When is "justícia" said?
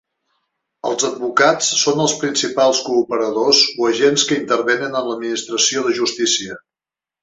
6.05-6.65